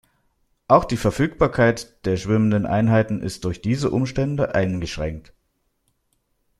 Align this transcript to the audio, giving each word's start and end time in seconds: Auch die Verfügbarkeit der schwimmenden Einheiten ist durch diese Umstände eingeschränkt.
Auch 0.67 0.85
die 0.85 0.97
Verfügbarkeit 0.97 2.07
der 2.07 2.17
schwimmenden 2.17 2.65
Einheiten 2.65 3.21
ist 3.21 3.45
durch 3.45 3.61
diese 3.61 3.91
Umstände 3.91 4.55
eingeschränkt. 4.55 5.31